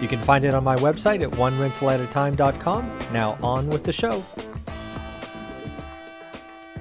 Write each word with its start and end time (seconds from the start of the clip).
You 0.00 0.08
can 0.08 0.20
find 0.20 0.44
it 0.44 0.54
on 0.54 0.62
my 0.62 0.76
website 0.76 1.22
at 1.22 1.30
onerentalatatime.com. 1.32 2.98
Now, 3.12 3.38
on 3.42 3.68
with 3.68 3.84
the 3.84 3.92
show. 3.92 4.24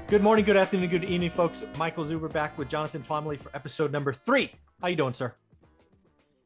Good 0.08 0.22
morning, 0.22 0.46
good 0.46 0.58
afternoon, 0.58 0.90
good 0.90 1.04
evening, 1.04 1.30
folks. 1.30 1.64
Michael 1.78 2.06
Zuber 2.06 2.32
back 2.32 2.58
with 2.58 2.70
Jonathan 2.70 3.02
Twombly 3.02 3.40
for 3.40 3.50
episode 3.56 3.92
number 3.92 4.14
three. 4.14 4.52
How 4.82 4.88
you 4.88 4.96
doing, 4.96 5.14
sir? 5.14 5.34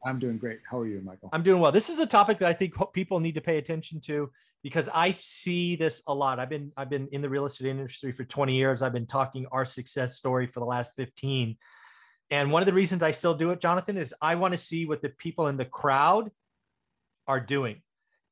I'm 0.04 0.18
doing 0.18 0.38
great. 0.38 0.60
How 0.70 0.78
are 0.78 0.86
you, 0.86 1.02
Michael? 1.04 1.28
I'm 1.32 1.42
doing 1.42 1.60
well. 1.60 1.72
This 1.72 1.90
is 1.90 1.98
a 1.98 2.06
topic 2.06 2.38
that 2.38 2.48
I 2.48 2.54
think 2.54 2.72
people 2.94 3.20
need 3.20 3.34
to 3.34 3.40
pay 3.42 3.58
attention 3.58 4.00
to 4.02 4.30
because 4.62 4.88
I 4.94 5.10
see 5.10 5.76
this 5.76 6.02
a 6.06 6.14
lot. 6.14 6.38
I've 6.38 6.48
been 6.48 6.72
I've 6.76 6.88
been 6.88 7.08
in 7.12 7.20
the 7.20 7.28
real 7.28 7.44
estate 7.44 7.68
industry 7.68 8.12
for 8.12 8.24
20 8.24 8.54
years. 8.54 8.80
I've 8.80 8.92
been 8.92 9.06
talking 9.06 9.46
our 9.52 9.64
success 9.64 10.16
story 10.16 10.46
for 10.46 10.60
the 10.60 10.66
last 10.66 10.94
15. 10.96 11.56
And 12.30 12.50
one 12.50 12.62
of 12.62 12.66
the 12.66 12.72
reasons 12.72 13.02
I 13.02 13.10
still 13.10 13.34
do 13.34 13.50
it, 13.50 13.60
Jonathan, 13.60 13.96
is 13.96 14.14
I 14.22 14.36
want 14.36 14.52
to 14.52 14.58
see 14.58 14.86
what 14.86 15.02
the 15.02 15.08
people 15.10 15.48
in 15.48 15.56
the 15.56 15.64
crowd 15.64 16.30
are 17.30 17.40
doing. 17.40 17.82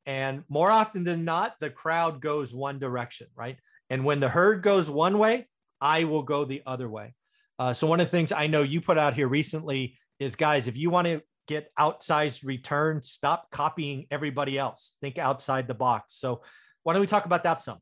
And 0.07 0.45
more 0.49 0.71
often 0.71 1.05
than 1.05 1.25
not, 1.25 1.55
the 1.61 1.71
crowd 1.71 2.21
goes 2.21 2.53
one 2.53 2.79
direction, 2.79 3.29
right? 3.35 3.59
And 3.91 4.05
when 4.05 4.21
the 4.21 4.29
herd 4.29 4.63
goes 4.63 4.91
one 4.91 5.19
way, 5.19 5.49
I 5.81 6.05
will 6.05 6.23
go 6.23 6.45
the 6.45 6.63
other 6.67 6.89
way. 6.89 7.15
Uh, 7.59 7.73
so 7.73 7.87
one 7.87 8.01
of 8.01 8.07
the 8.07 8.11
things 8.11 8.33
I 8.33 8.47
know 8.47 8.63
you 8.63 8.81
put 8.81 8.99
out 8.99 9.15
here 9.15 9.29
recently 9.29 9.99
is, 10.19 10.37
guys, 10.37 10.67
if 10.67 10.77
you 10.77 10.91
want 10.91 11.07
to 11.07 11.23
get 11.49 11.73
outsized 11.77 12.45
returns. 12.45 13.11
Stop 13.11 13.51
copying 13.51 14.07
everybody 14.11 14.57
else. 14.59 14.97
Think 15.01 15.19
outside 15.19 15.67
the 15.67 15.75
box. 15.75 16.15
So 16.15 16.43
why 16.85 16.93
don't 16.93 17.01
we 17.01 17.07
talk 17.07 17.25
about 17.25 17.43
that 17.45 17.61
some? 17.61 17.79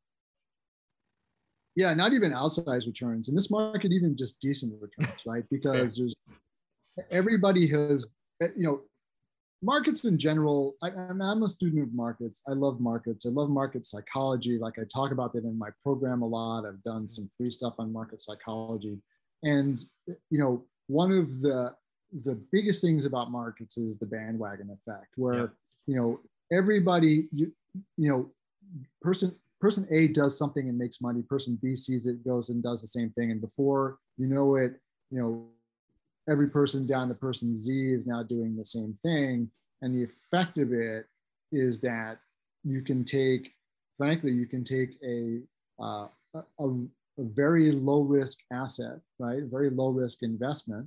Yeah, 1.75 1.93
not 1.93 2.15
even 2.15 2.33
outsized 2.33 2.87
returns. 2.87 3.29
In 3.29 3.35
this 3.35 3.51
market, 3.51 3.93
even 3.93 4.17
just 4.17 4.41
decent 4.41 4.73
returns, 4.81 5.27
right? 5.27 5.45
Because 5.51 5.97
there's 5.97 6.15
everybody 7.11 7.67
has, 7.67 8.09
you 8.41 8.67
know, 8.67 8.81
markets 9.67 10.05
in 10.05 10.17
general. 10.17 10.77
I, 10.83 10.91
I'm 10.91 11.43
a 11.43 11.49
student 11.49 11.83
of 11.83 11.93
markets. 11.93 12.41
I 12.49 12.53
love 12.53 12.81
markets. 12.81 13.27
I 13.27 13.31
love 13.31 13.51
market 13.51 13.85
psychology. 13.85 14.59
Like 14.59 14.79
I 14.79 14.85
talk 14.85 15.11
about 15.11 15.33
that 15.35 15.45
in 15.45 15.59
my 15.59 15.71
program 15.83 16.23
a 16.23 16.27
lot. 16.27 16.65
I've 16.65 16.83
done 16.85 17.03
mm-hmm. 17.03 17.09
some 17.09 17.29
free 17.37 17.51
stuff 17.51 17.75
on 17.79 17.93
market 17.93 18.23
psychology. 18.23 18.97
And, 19.43 19.85
you 20.07 20.39
know, 20.39 20.65
one 20.87 21.11
of 21.13 21.41
the 21.41 21.75
the 22.23 22.41
biggest 22.53 22.81
things 22.81 23.05
about 23.05 23.31
markets 23.31 23.77
is 23.77 23.99
the 23.99 24.07
bandwagon 24.07 24.71
effect, 24.71 25.13
where 25.17 25.35
yeah. 25.35 25.47
you 25.87 25.97
know 25.97 26.21
everybody 26.53 27.29
you 27.33 27.53
you 27.97 28.09
know 28.11 28.31
person 29.03 29.35
person 29.61 29.87
A 29.91 30.09
does 30.09 30.39
something 30.39 30.69
and 30.69 30.79
makes 30.79 31.01
money, 31.01 31.23
person 31.23 31.59
B 31.61 31.75
sees 31.75 32.07
it, 32.07 32.25
goes 32.25 32.49
and 32.49 32.63
does 32.63 32.81
the 32.81 32.87
same 32.87 33.11
thing, 33.11 33.31
and 33.33 33.41
before 33.41 33.99
you 34.17 34.29
know 34.29 34.55
it, 34.55 34.75
you 35.11 35.21
know 35.21 35.47
every 36.29 36.49
person 36.49 36.87
down 36.87 37.09
to 37.09 37.15
person 37.15 37.57
Z 37.57 37.93
is 37.93 38.07
now 38.07 38.23
doing 38.23 38.57
the 38.57 38.65
same 38.65 38.95
thing, 39.03 39.51
and 39.83 39.95
the 39.95 40.05
effect 40.05 40.59
of 40.59 40.73
it 40.73 41.07
is 41.53 41.81
that 41.81 42.19
you 42.65 42.83
can 42.83 43.05
take, 43.05 43.53
frankly, 43.97 44.33
you 44.33 44.47
can 44.47 44.65
take 44.65 44.91
a 45.05 45.41
uh, 45.81 46.09
a, 46.35 46.43
a, 46.59 46.69
a 47.19 47.25
very 47.25 47.73
low 47.73 48.01
risk 48.01 48.39
asset, 48.53 48.99
right, 49.19 49.43
a 49.43 49.47
very 49.47 49.71
low 49.71 49.89
risk 49.89 50.23
investment, 50.23 50.87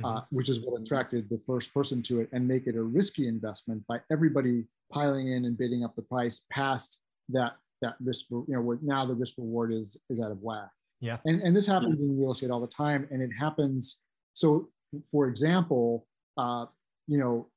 mm-hmm. 0.00 0.04
uh, 0.04 0.22
which 0.30 0.48
is 0.48 0.60
what 0.60 0.80
attracted 0.80 1.28
the 1.28 1.38
first 1.46 1.72
person 1.74 2.02
to 2.04 2.20
it, 2.20 2.28
and 2.32 2.46
make 2.46 2.66
it 2.66 2.76
a 2.76 2.82
risky 2.82 3.28
investment 3.28 3.86
by 3.86 4.00
everybody 4.10 4.64
piling 4.92 5.32
in 5.32 5.44
and 5.44 5.58
bidding 5.58 5.84
up 5.84 5.94
the 5.96 6.02
price 6.02 6.42
past 6.50 6.98
that 7.28 7.52
that 7.82 7.94
risk. 8.00 8.26
You 8.30 8.44
know, 8.48 8.60
where 8.60 8.78
now 8.82 9.04
the 9.04 9.14
risk 9.14 9.34
reward 9.38 9.72
is 9.72 9.96
is 10.08 10.20
out 10.20 10.30
of 10.30 10.40
whack. 10.40 10.70
Yeah. 11.00 11.18
And 11.26 11.40
and 11.42 11.54
this 11.56 11.66
happens 11.66 12.02
in 12.02 12.18
real 12.18 12.32
estate 12.32 12.50
all 12.50 12.60
the 12.60 12.66
time, 12.66 13.08
and 13.10 13.22
it 13.22 13.30
happens. 13.30 14.00
So, 14.34 14.68
for 15.10 15.28
example, 15.28 16.06
uh, 16.36 16.66
you 17.06 17.18
know, 17.18 17.48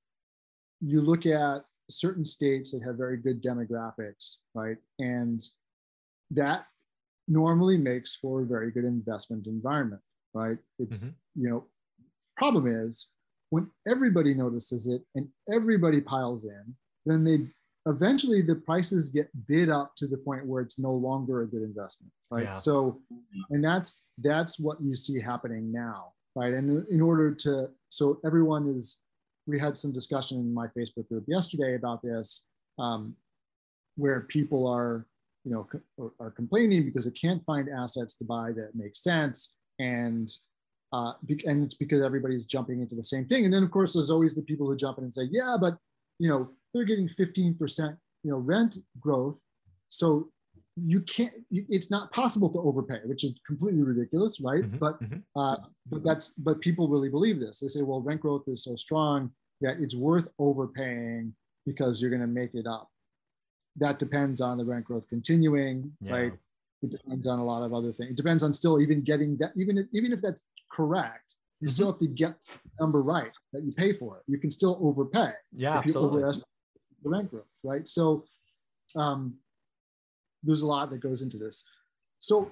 you 0.81 1.01
look 1.01 1.25
at 1.25 1.63
certain 1.89 2.25
states 2.25 2.71
that 2.71 2.83
have 2.83 2.97
very 2.97 3.17
good 3.17 3.41
demographics, 3.41 4.37
right, 4.53 4.77
and 4.99 5.41
that 6.31 6.65
normally 7.27 7.77
makes 7.77 8.15
for 8.15 8.41
a 8.41 8.45
very 8.45 8.71
good 8.71 8.85
investment 8.85 9.47
environment, 9.47 10.01
right? 10.33 10.57
It's 10.79 11.05
mm-hmm. 11.05 11.41
you 11.41 11.49
know 11.49 11.65
Problem 12.37 12.67
is, 12.67 13.09
when 13.49 13.69
everybody 13.87 14.33
notices 14.33 14.87
it 14.87 15.03
and 15.15 15.27
everybody 15.53 16.01
piles 16.01 16.45
in, 16.45 16.75
then 17.05 17.23
they 17.23 17.47
eventually 17.85 18.41
the 18.41 18.55
prices 18.55 19.09
get 19.09 19.29
bid 19.47 19.69
up 19.69 19.95
to 19.97 20.07
the 20.07 20.17
point 20.17 20.45
where 20.45 20.61
it's 20.61 20.79
no 20.79 20.93
longer 20.93 21.41
a 21.41 21.47
good 21.47 21.61
investment, 21.61 22.11
right? 22.31 22.45
Yeah. 22.45 22.53
So, 22.53 23.01
and 23.51 23.63
that's 23.63 24.01
that's 24.17 24.59
what 24.59 24.81
you 24.81 24.95
see 24.95 25.21
happening 25.21 25.71
now, 25.71 26.13
right? 26.35 26.53
And 26.53 26.85
in 26.89 27.01
order 27.01 27.33
to, 27.33 27.69
so 27.89 28.19
everyone 28.25 28.67
is, 28.67 29.01
we 29.45 29.59
had 29.59 29.77
some 29.77 29.91
discussion 29.91 30.39
in 30.39 30.53
my 30.53 30.67
Facebook 30.67 31.07
group 31.09 31.25
yesterday 31.27 31.75
about 31.75 32.01
this, 32.01 32.45
um, 32.79 33.15
where 33.95 34.21
people 34.21 34.67
are, 34.67 35.05
you 35.43 35.51
know, 35.51 35.67
are 36.19 36.31
complaining 36.31 36.85
because 36.85 37.05
they 37.05 37.11
can't 37.11 37.43
find 37.43 37.67
assets 37.69 38.15
to 38.15 38.25
buy 38.25 38.51
that 38.53 38.71
make 38.73 38.95
sense, 38.95 39.57
and 39.79 40.29
uh, 40.93 41.13
and 41.45 41.63
it's 41.63 41.73
because 41.73 42.01
everybody's 42.01 42.45
jumping 42.45 42.79
into 42.79 42.95
the 42.95 43.03
same 43.03 43.25
thing. 43.25 43.45
And 43.45 43.53
then 43.53 43.63
of 43.63 43.71
course 43.71 43.93
there's 43.93 44.09
always 44.09 44.35
the 44.35 44.41
people 44.41 44.67
who 44.67 44.75
jump 44.77 44.99
in 44.99 45.03
and 45.03 45.13
say, 45.13 45.27
yeah, 45.31 45.57
but 45.59 45.77
you 46.17 46.29
know 46.29 46.49
they're 46.73 46.85
getting 46.85 47.09
15% 47.09 47.97
you 48.23 48.31
know 48.31 48.37
rent 48.37 48.77
growth, 48.99 49.41
so 49.89 50.29
you 50.75 51.01
can't. 51.01 51.33
It's 51.51 51.91
not 51.91 52.11
possible 52.11 52.49
to 52.51 52.59
overpay, 52.59 52.99
which 53.05 53.23
is 53.23 53.33
completely 53.45 53.83
ridiculous, 53.83 54.39
right? 54.41 54.63
Mm-hmm, 54.63 54.77
but 54.77 55.01
mm-hmm. 55.01 55.19
Uh, 55.39 55.57
but 55.89 56.03
that's 56.03 56.31
but 56.31 56.61
people 56.61 56.87
really 56.87 57.09
believe 57.09 57.39
this. 57.39 57.59
They 57.59 57.67
say, 57.67 57.81
well, 57.81 58.01
rent 58.01 58.21
growth 58.21 58.43
is 58.47 58.63
so 58.63 58.75
strong 58.75 59.31
that 59.61 59.77
it's 59.79 59.95
worth 59.95 60.27
overpaying 60.39 61.33
because 61.65 62.01
you're 62.01 62.09
going 62.09 62.21
to 62.21 62.27
make 62.27 62.55
it 62.55 62.67
up. 62.67 62.89
That 63.77 63.99
depends 63.99 64.41
on 64.41 64.57
the 64.57 64.65
rent 64.65 64.85
growth 64.85 65.07
continuing, 65.09 65.91
yeah. 66.01 66.13
right? 66.13 66.33
It 66.81 66.91
depends 66.91 67.27
on 67.27 67.39
a 67.39 67.45
lot 67.45 67.63
of 67.63 67.73
other 67.73 67.93
things. 67.93 68.11
It 68.11 68.17
depends 68.17 68.43
on 68.43 68.53
still 68.53 68.81
even 68.81 69.01
getting 69.01 69.37
that, 69.37 69.51
even 69.55 69.77
if, 69.77 69.85
even 69.93 70.11
if 70.11 70.21
that's 70.21 70.43
correct, 70.71 71.35
you 71.61 71.67
mm-hmm. 71.67 71.73
still 71.73 71.91
have 71.91 71.99
to 71.99 72.07
get 72.07 72.35
the 72.45 72.69
number 72.79 73.01
right 73.01 73.31
that 73.53 73.63
you 73.63 73.71
pay 73.71 73.93
for 73.93 74.17
it. 74.17 74.23
You 74.27 74.37
can 74.37 74.51
still 74.51 74.77
overpay. 74.81 75.31
Yeah, 75.55 75.79
if 75.79 75.85
you 75.85 75.91
absolutely. 75.91 76.17
overestimate 76.17 76.47
the 77.03 77.09
rent 77.09 77.31
growth, 77.31 77.45
right? 77.63 77.87
So 77.87 78.25
um, 78.95 79.35
there's 80.43 80.61
a 80.61 80.67
lot 80.67 80.89
that 80.89 80.99
goes 80.99 81.21
into 81.21 81.37
this. 81.37 81.65
So 82.19 82.51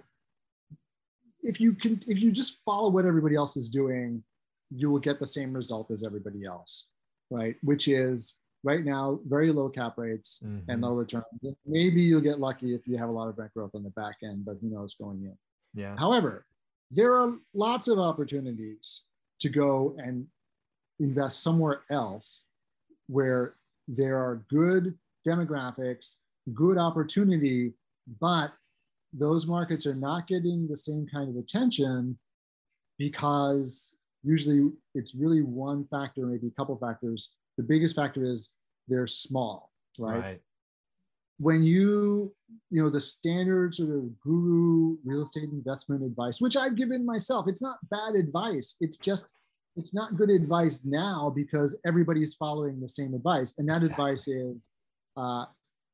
if 1.44 1.60
you 1.60 1.74
can, 1.74 2.02
if 2.08 2.20
you 2.20 2.32
just 2.32 2.64
follow 2.64 2.90
what 2.90 3.06
everybody 3.06 3.36
else 3.36 3.58
is 3.58 3.70
doing, 3.70 4.24
you 4.70 4.90
will 4.90 5.00
get 5.00 5.20
the 5.20 5.28
same 5.28 5.54
result 5.54 5.92
as 5.92 6.04
everybody 6.04 6.46
else, 6.46 6.88
right? 7.30 7.56
Which 7.62 7.88
is 7.88 8.38
right 8.64 8.86
now 8.86 9.20
very 9.28 9.52
low 9.52 9.70
cap 9.70 9.98
rates 9.98 10.42
mm-hmm. 10.46 10.70
and 10.70 10.82
low 10.82 10.94
returns. 10.94 11.26
Maybe 11.66 12.02
you'll 12.02 12.22
get 12.22 12.40
lucky 12.40 12.74
if 12.74 12.88
you 12.88 12.98
have 12.98 13.10
a 13.10 13.12
lot 13.12 13.28
of 13.28 13.38
rent 13.38 13.54
growth 13.54 13.72
on 13.74 13.84
the 13.84 13.90
back 13.92 14.18
end, 14.24 14.46
but 14.46 14.58
who 14.62 14.70
knows 14.70 14.96
going 14.96 15.24
in. 15.24 15.38
Yeah. 15.74 15.96
However, 15.98 16.46
there 16.92 17.16
are 17.16 17.34
lots 17.54 17.88
of 17.88 18.00
opportunities 18.00 19.04
to 19.40 19.50
go 19.50 19.96
and 19.98 20.28
invest 21.00 21.42
somewhere 21.42 21.82
else 21.90 22.46
where 23.08 23.56
there 23.88 24.18
are 24.18 24.46
good 24.50 24.98
demographics, 25.28 26.18
good 26.54 26.78
opportunity, 26.78 27.74
but 28.20 28.52
those 29.14 29.46
markets 29.46 29.86
are 29.86 29.96
not 29.96 30.28
getting 30.28 30.68
the 30.68 30.78
same 30.78 31.06
kind 31.12 31.30
of 31.30 31.36
attention 31.36 32.18
because 32.98 33.96
usually 34.24 34.72
it's 34.96 35.16
really 35.16 35.42
one 35.42 35.86
factor, 35.90 36.26
maybe 36.26 36.48
a 36.48 36.52
couple 36.52 36.78
factors. 36.78 37.36
The 37.58 37.64
biggest 37.64 37.96
factor 37.96 38.26
is 38.26 38.52
they're 38.88 39.08
small, 39.08 39.72
right? 39.98 40.20
right 40.20 40.42
when 41.42 41.64
you 41.64 42.32
you 42.70 42.84
know 42.84 42.90
the 42.90 43.02
standard 43.02 43.74
sort 43.74 43.90
of 43.90 44.04
guru 44.22 44.96
real 45.04 45.24
estate 45.24 45.50
investment 45.52 46.04
advice 46.04 46.40
which 46.40 46.56
i've 46.56 46.76
given 46.76 47.04
myself 47.04 47.48
it's 47.48 47.64
not 47.64 47.78
bad 47.90 48.14
advice 48.14 48.76
it's 48.80 48.98
just 48.98 49.34
it's 49.76 49.94
not 49.94 50.16
good 50.16 50.30
advice 50.30 50.82
now 50.86 51.34
because 51.36 51.80
everybody's 51.84 52.36
following 52.36 52.80
the 52.80 52.88
same 52.88 53.16
advice 53.16 53.56
and 53.58 53.68
that 53.68 53.78
exactly. 53.78 54.04
advice 54.04 54.28
is 54.28 54.70
uh, 55.18 55.46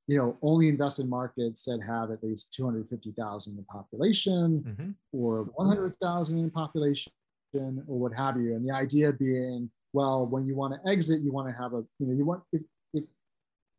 you 0.08 0.18
know 0.18 0.38
only 0.42 0.70
invest 0.70 1.00
in 1.00 1.10
markets 1.10 1.64
that 1.64 1.82
have 1.86 2.12
at 2.12 2.24
least 2.24 2.54
250000 2.54 3.58
in 3.58 3.66
population 3.66 4.64
mm-hmm. 4.66 4.92
or 5.12 5.44
100000 5.56 6.40
in 6.40 6.50
population 6.50 7.12
or 7.54 8.00
what 8.00 8.14
have 8.14 8.38
you 8.38 8.56
and 8.56 8.68
the 8.68 8.74
idea 8.74 9.12
being 9.12 9.70
well 9.94 10.26
when 10.28 10.46
you 10.46 10.56
want 10.56 10.74
to 10.74 10.90
exit 10.90 11.22
you 11.22 11.32
want 11.32 11.48
to 11.48 11.54
have 11.54 11.74
a 11.74 11.84
you 12.00 12.08
know 12.08 12.14
you 12.14 12.26
want 12.26 12.42
if 12.54 12.62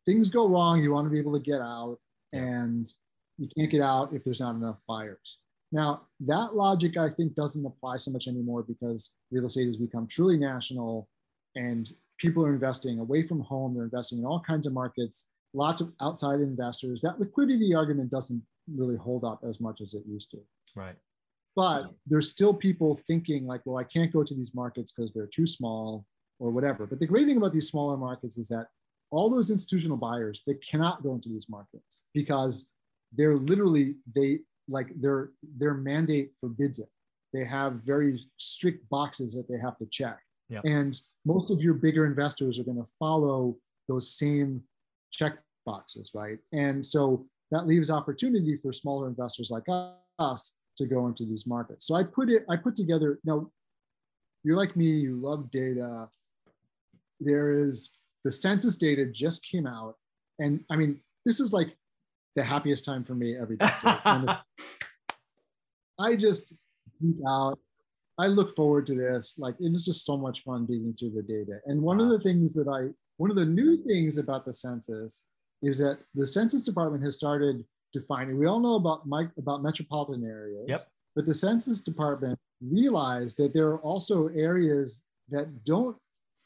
things 0.08 0.30
go 0.30 0.48
wrong, 0.48 0.82
you 0.82 0.90
want 0.90 1.04
to 1.04 1.10
be 1.10 1.18
able 1.18 1.34
to 1.34 1.44
get 1.44 1.60
out, 1.60 1.98
and 2.32 2.88
you 3.36 3.46
can't 3.54 3.70
get 3.70 3.82
out 3.82 4.14
if 4.14 4.24
there's 4.24 4.40
not 4.40 4.54
enough 4.54 4.78
buyers. 4.88 5.40
Now, 5.70 6.02
that 6.20 6.54
logic 6.54 6.96
I 6.96 7.10
think 7.10 7.34
doesn't 7.34 7.66
apply 7.66 7.98
so 7.98 8.10
much 8.10 8.26
anymore 8.26 8.62
because 8.62 9.12
real 9.30 9.44
estate 9.44 9.66
has 9.66 9.76
become 9.76 10.06
truly 10.06 10.38
national 10.38 11.10
and 11.56 11.92
people 12.16 12.42
are 12.42 12.54
investing 12.54 13.00
away 13.00 13.26
from 13.26 13.40
home. 13.40 13.74
They're 13.74 13.84
investing 13.84 14.20
in 14.20 14.24
all 14.24 14.40
kinds 14.40 14.66
of 14.66 14.72
markets, 14.72 15.26
lots 15.54 15.80
of 15.80 15.92
outside 16.00 16.40
investors. 16.40 17.00
That 17.00 17.18
liquidity 17.18 17.74
argument 17.74 18.10
doesn't 18.10 18.42
really 18.74 18.96
hold 18.96 19.24
up 19.24 19.40
as 19.48 19.60
much 19.60 19.80
as 19.80 19.94
it 19.94 20.02
used 20.06 20.30
to. 20.32 20.38
Right. 20.74 20.96
But 21.56 21.90
there's 22.06 22.30
still 22.30 22.54
people 22.54 23.00
thinking, 23.06 23.46
like, 23.46 23.62
well, 23.64 23.78
I 23.78 23.84
can't 23.84 24.12
go 24.12 24.22
to 24.22 24.34
these 24.34 24.54
markets 24.54 24.92
because 24.92 25.12
they're 25.12 25.26
too 25.26 25.46
small 25.46 26.04
or 26.38 26.50
whatever. 26.50 26.86
But 26.86 27.00
the 27.00 27.06
great 27.06 27.26
thing 27.26 27.36
about 27.36 27.52
these 27.52 27.68
smaller 27.68 27.96
markets 27.96 28.38
is 28.38 28.48
that 28.48 28.66
all 29.10 29.28
those 29.28 29.50
institutional 29.50 29.96
buyers, 29.96 30.42
they 30.46 30.54
cannot 30.54 31.02
go 31.02 31.14
into 31.14 31.28
these 31.28 31.46
markets 31.48 32.02
because 32.14 32.68
they're 33.12 33.36
literally, 33.36 33.96
they 34.14 34.40
like 34.68 34.88
their 35.00 35.30
their 35.56 35.74
mandate 35.74 36.32
forbids 36.38 36.78
it. 36.78 36.88
They 37.32 37.44
have 37.44 37.80
very 37.84 38.20
strict 38.36 38.88
boxes 38.90 39.34
that 39.34 39.48
they 39.48 39.58
have 39.58 39.78
to 39.78 39.86
check. 39.90 40.18
Yep. 40.50 40.64
And 40.64 41.00
most 41.24 41.50
of 41.50 41.60
your 41.60 41.74
bigger 41.74 42.06
investors 42.06 42.58
are 42.58 42.64
going 42.64 42.78
to 42.78 42.90
follow 42.98 43.56
those 43.88 44.14
same 44.16 44.62
check 45.10 45.38
boxes, 45.66 46.12
right? 46.14 46.38
And 46.52 46.84
so 46.84 47.26
that 47.50 47.66
leaves 47.66 47.90
opportunity 47.90 48.56
for 48.56 48.72
smaller 48.72 49.08
investors 49.08 49.50
like 49.50 49.64
us 50.18 50.54
to 50.76 50.86
go 50.86 51.06
into 51.06 51.24
these 51.24 51.46
markets. 51.46 51.86
So 51.86 51.94
I 51.94 52.04
put 52.04 52.30
it, 52.30 52.44
I 52.48 52.56
put 52.56 52.76
together, 52.76 53.18
now 53.24 53.50
you're 54.44 54.56
like 54.56 54.76
me, 54.76 54.86
you 54.86 55.16
love 55.20 55.50
data. 55.50 56.08
There 57.20 57.52
is 57.52 57.94
the 58.24 58.32
census 58.32 58.78
data 58.78 59.06
just 59.06 59.44
came 59.44 59.66
out. 59.66 59.94
And 60.38 60.64
I 60.70 60.76
mean, 60.76 61.00
this 61.24 61.40
is 61.40 61.52
like 61.52 61.76
the 62.36 62.44
happiest 62.44 62.84
time 62.84 63.02
for 63.02 63.14
me 63.14 63.36
every 63.36 63.56
day. 63.56 63.68
I 65.98 66.14
just 66.16 66.52
geek 67.02 67.16
out. 67.26 67.58
I 68.18 68.26
look 68.26 68.54
forward 68.54 68.86
to 68.86 68.94
this. 68.94 69.36
Like 69.38 69.54
it 69.60 69.72
is 69.72 69.84
just 69.84 70.04
so 70.04 70.16
much 70.16 70.42
fun 70.42 70.66
digging 70.66 70.94
through 70.98 71.10
the 71.10 71.22
data. 71.22 71.58
And 71.66 71.82
one 71.82 71.98
wow. 71.98 72.04
of 72.04 72.10
the 72.10 72.20
things 72.20 72.54
that 72.54 72.68
I, 72.68 72.92
one 73.18 73.30
of 73.30 73.36
the 73.36 73.44
new 73.44 73.76
things 73.84 74.16
about 74.16 74.44
the 74.44 74.54
census 74.54 75.26
is 75.62 75.78
that 75.78 75.98
the 76.14 76.26
Census 76.26 76.64
Department 76.64 77.04
has 77.04 77.16
started 77.16 77.64
defining. 77.92 78.38
We 78.38 78.46
all 78.46 78.60
know 78.60 78.74
about 78.74 79.02
about 79.36 79.62
metropolitan 79.62 80.24
areas. 80.24 80.66
Yep. 80.68 80.80
But 81.14 81.26
the 81.26 81.34
Census 81.34 81.80
Department 81.80 82.38
realized 82.60 83.36
that 83.38 83.52
there 83.52 83.68
are 83.68 83.78
also 83.78 84.28
areas 84.28 85.02
that 85.28 85.64
don't 85.64 85.96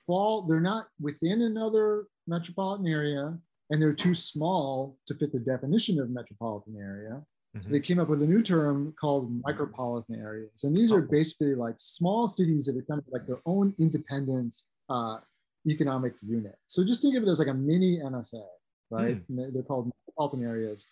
fall. 0.06 0.42
They're 0.42 0.60
not 0.60 0.88
within 1.00 1.42
another 1.42 2.06
metropolitan 2.26 2.86
area, 2.86 3.36
and 3.70 3.82
they're 3.82 3.92
too 3.92 4.14
small 4.14 4.96
to 5.06 5.14
fit 5.14 5.32
the 5.32 5.38
definition 5.38 6.00
of 6.00 6.10
metropolitan 6.10 6.76
area. 6.80 7.22
Mm-hmm. 7.54 7.60
So 7.60 7.68
they 7.68 7.80
came 7.80 7.98
up 7.98 8.08
with 8.08 8.22
a 8.22 8.26
new 8.26 8.42
term 8.42 8.94
called 8.98 9.42
micropolitan 9.42 10.18
areas. 10.18 10.64
And 10.64 10.74
these 10.74 10.90
are 10.90 11.02
oh. 11.02 11.08
basically 11.10 11.54
like 11.54 11.74
small 11.76 12.28
cities 12.28 12.64
that 12.66 12.76
are 12.76 12.82
kind 12.82 12.98
of 12.98 13.04
like 13.12 13.26
their 13.26 13.40
own 13.44 13.74
independent 13.78 14.56
uh, 14.88 15.18
economic 15.66 16.14
unit. 16.26 16.56
So 16.66 16.84
just 16.84 17.02
think 17.02 17.16
of 17.16 17.22
it 17.22 17.28
as 17.28 17.38
like 17.38 17.48
a 17.48 17.54
mini 17.54 17.98
MSA, 17.98 18.44
right? 18.90 19.20
Mm. 19.30 19.52
They're 19.52 19.62
called 19.62 19.90
metropolitan 20.06 20.44
areas. 20.44 20.88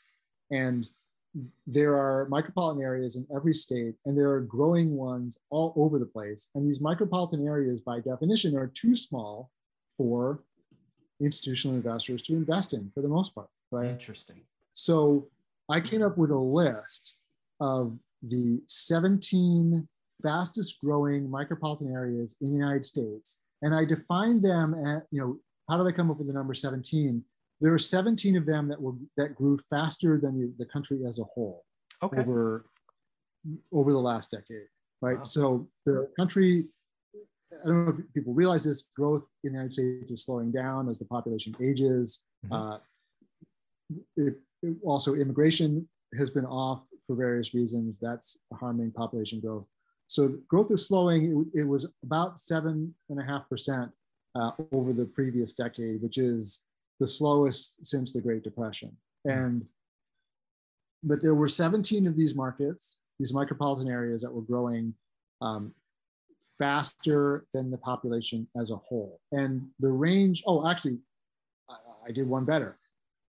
And 0.50 0.86
there 1.66 1.94
are 1.94 2.28
micropolitan 2.30 2.82
areas 2.82 3.16
in 3.16 3.26
every 3.34 3.54
state, 3.54 3.94
and 4.04 4.18
there 4.18 4.30
are 4.30 4.40
growing 4.40 4.96
ones 4.96 5.38
all 5.50 5.72
over 5.76 5.98
the 5.98 6.06
place. 6.06 6.48
And 6.54 6.66
these 6.66 6.80
micropolitan 6.80 7.46
areas, 7.46 7.80
by 7.80 8.00
definition, 8.00 8.56
are 8.56 8.66
too 8.66 8.96
small 8.96 9.50
for 9.96 10.40
institutional 11.20 11.76
investors 11.76 12.22
to 12.22 12.34
invest 12.34 12.74
in 12.74 12.90
for 12.94 13.02
the 13.02 13.08
most 13.08 13.34
part, 13.34 13.48
right? 13.70 13.90
Interesting. 13.90 14.40
So 14.72 15.28
I 15.68 15.80
came 15.80 16.02
up 16.02 16.18
with 16.18 16.30
a 16.30 16.38
list 16.38 17.14
of 17.60 17.96
the 18.22 18.60
17 18.66 19.86
fastest 20.22 20.80
growing 20.80 21.28
micropolitan 21.28 21.92
areas 21.92 22.34
in 22.40 22.48
the 22.48 22.54
United 22.54 22.84
States. 22.84 23.40
And 23.62 23.74
I 23.74 23.84
defined 23.84 24.42
them 24.42 24.74
at, 24.74 25.04
you 25.10 25.20
know, 25.20 25.38
how 25.68 25.76
did 25.76 25.86
I 25.86 25.96
come 25.96 26.10
up 26.10 26.18
with 26.18 26.26
the 26.26 26.32
number 26.32 26.54
17? 26.54 27.22
There 27.60 27.74
are 27.74 27.78
17 27.78 28.36
of 28.36 28.46
them 28.46 28.68
that 28.68 28.80
were 28.80 28.94
that 29.16 29.34
grew 29.34 29.58
faster 29.58 30.18
than 30.18 30.40
the, 30.40 30.52
the 30.58 30.64
country 30.64 31.00
as 31.06 31.18
a 31.18 31.24
whole 31.24 31.64
okay. 32.02 32.20
over 32.20 32.64
over 33.72 33.92
the 33.92 33.98
last 33.98 34.30
decade, 34.30 34.66
right? 35.00 35.18
Wow. 35.18 35.22
So 35.22 35.68
the 35.86 36.10
country, 36.16 36.66
I 37.14 37.66
don't 37.66 37.84
know 37.84 37.92
if 37.92 38.14
people 38.14 38.34
realize 38.34 38.64
this, 38.64 38.88
growth 38.96 39.26
in 39.44 39.52
the 39.52 39.58
United 39.58 39.72
States 39.72 40.10
is 40.10 40.24
slowing 40.24 40.50
down 40.50 40.88
as 40.88 40.98
the 40.98 41.04
population 41.04 41.54
ages. 41.60 42.24
Mm-hmm. 42.46 42.54
Uh, 42.54 42.78
it, 44.16 44.34
also 44.84 45.14
immigration 45.14 45.88
has 46.18 46.30
been 46.30 46.44
off 46.44 46.86
for 47.06 47.16
various 47.16 47.54
reasons. 47.54 47.98
That's 47.98 48.36
harming 48.52 48.92
population 48.92 49.40
growth. 49.40 49.66
So 50.10 50.40
growth 50.48 50.72
is 50.72 50.88
slowing. 50.88 51.46
It, 51.54 51.60
it 51.60 51.64
was 51.64 51.88
about 52.02 52.40
seven 52.40 52.92
and 53.10 53.20
a 53.20 53.22
half 53.22 53.48
percent 53.48 53.92
uh, 54.34 54.50
over 54.72 54.92
the 54.92 55.04
previous 55.04 55.54
decade, 55.54 56.02
which 56.02 56.18
is 56.18 56.64
the 56.98 57.06
slowest 57.06 57.74
since 57.86 58.12
the 58.12 58.20
Great 58.20 58.42
Depression. 58.42 58.96
And 59.24 59.64
but 61.04 61.22
there 61.22 61.36
were 61.36 61.46
17 61.46 62.08
of 62.08 62.16
these 62.16 62.34
markets, 62.34 62.96
these 63.20 63.32
micropolitan 63.32 63.88
areas 63.88 64.22
that 64.22 64.32
were 64.32 64.42
growing 64.42 64.94
um, 65.42 65.72
faster 66.58 67.46
than 67.54 67.70
the 67.70 67.78
population 67.78 68.48
as 68.60 68.72
a 68.72 68.76
whole. 68.76 69.20
And 69.30 69.68
the 69.78 69.90
range, 69.90 70.42
oh, 70.44 70.68
actually, 70.68 70.98
I, 71.68 71.76
I 72.08 72.10
did 72.10 72.28
one 72.28 72.44
better. 72.44 72.78